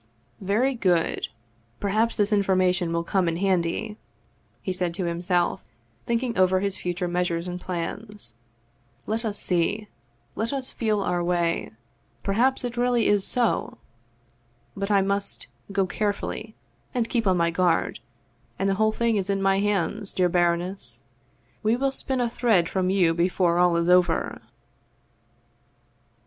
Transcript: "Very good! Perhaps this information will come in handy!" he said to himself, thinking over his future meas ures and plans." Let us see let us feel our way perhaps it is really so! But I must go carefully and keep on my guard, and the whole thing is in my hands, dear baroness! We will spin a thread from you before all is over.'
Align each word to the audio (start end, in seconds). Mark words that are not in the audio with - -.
"Very 0.55 0.73
good! 0.73 1.27
Perhaps 1.79 2.15
this 2.15 2.33
information 2.33 2.91
will 2.91 3.03
come 3.03 3.27
in 3.27 3.37
handy!" 3.37 3.97
he 4.63 4.73
said 4.73 4.95
to 4.95 5.05
himself, 5.05 5.61
thinking 6.07 6.35
over 6.35 6.59
his 6.59 6.75
future 6.75 7.07
meas 7.07 7.27
ures 7.27 7.47
and 7.47 7.61
plans." 7.61 8.33
Let 9.11 9.23
us 9.23 9.39
see 9.39 9.89
let 10.35 10.53
us 10.53 10.71
feel 10.71 11.01
our 11.01 11.23
way 11.23 11.69
perhaps 12.23 12.63
it 12.63 12.73
is 12.73 12.77
really 12.79 13.19
so! 13.19 13.77
But 14.75 14.89
I 14.89 15.03
must 15.03 15.45
go 15.71 15.85
carefully 15.85 16.55
and 16.95 17.07
keep 17.07 17.27
on 17.27 17.37
my 17.37 17.51
guard, 17.51 17.99
and 18.57 18.67
the 18.67 18.73
whole 18.81 18.91
thing 18.91 19.17
is 19.17 19.29
in 19.29 19.39
my 19.39 19.59
hands, 19.59 20.13
dear 20.13 20.29
baroness! 20.29 21.03
We 21.61 21.75
will 21.75 21.91
spin 21.91 22.19
a 22.19 22.27
thread 22.27 22.67
from 22.69 22.89
you 22.89 23.13
before 23.13 23.59
all 23.59 23.75
is 23.77 23.87
over.' 23.87 24.41